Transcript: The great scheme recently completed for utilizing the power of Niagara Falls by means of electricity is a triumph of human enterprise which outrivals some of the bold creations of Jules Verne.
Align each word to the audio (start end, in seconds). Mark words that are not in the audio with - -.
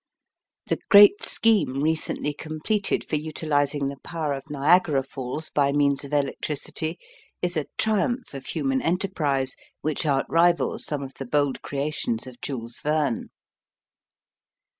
The 0.65 0.79
great 0.89 1.23
scheme 1.23 1.83
recently 1.83 2.33
completed 2.33 3.03
for 3.07 3.17
utilizing 3.17 3.85
the 3.85 3.99
power 4.03 4.33
of 4.33 4.49
Niagara 4.49 5.03
Falls 5.03 5.51
by 5.51 5.71
means 5.71 6.03
of 6.03 6.11
electricity 6.11 6.97
is 7.43 7.55
a 7.55 7.67
triumph 7.77 8.33
of 8.33 8.47
human 8.47 8.81
enterprise 8.81 9.55
which 9.81 10.07
outrivals 10.07 10.85
some 10.85 11.03
of 11.03 11.13
the 11.19 11.25
bold 11.27 11.61
creations 11.61 12.25
of 12.25 12.41
Jules 12.41 12.79
Verne. 12.79 13.29